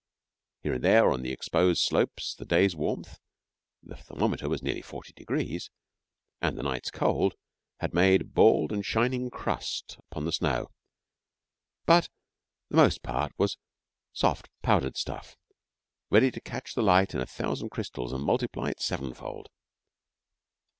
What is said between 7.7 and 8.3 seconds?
had made a